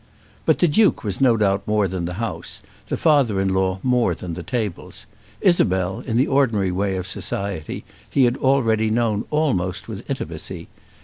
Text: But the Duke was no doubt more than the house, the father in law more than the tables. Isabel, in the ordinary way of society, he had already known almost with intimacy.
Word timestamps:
But 0.47 0.57
the 0.57 0.67
Duke 0.67 1.03
was 1.03 1.21
no 1.21 1.37
doubt 1.37 1.67
more 1.67 1.87
than 1.87 2.05
the 2.05 2.15
house, 2.15 2.63
the 2.87 2.97
father 2.97 3.39
in 3.39 3.49
law 3.53 3.77
more 3.83 4.15
than 4.15 4.33
the 4.33 4.41
tables. 4.41 5.05
Isabel, 5.41 5.99
in 5.99 6.17
the 6.17 6.25
ordinary 6.25 6.71
way 6.71 6.95
of 6.95 7.05
society, 7.05 7.85
he 8.09 8.23
had 8.25 8.37
already 8.37 8.89
known 8.89 9.25
almost 9.29 9.87
with 9.87 10.09
intimacy. 10.09 10.69